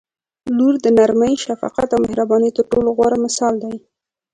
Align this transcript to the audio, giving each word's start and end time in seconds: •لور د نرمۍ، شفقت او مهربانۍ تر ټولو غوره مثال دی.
•لور 0.57 0.73
د 0.85 0.85
نرمۍ، 0.97 1.33
شفقت 1.45 1.87
او 1.95 1.99
مهربانۍ 2.05 2.49
تر 2.57 2.63
ټولو 2.71 2.89
غوره 2.97 3.17
مثال 3.25 3.53
دی. 3.63 3.75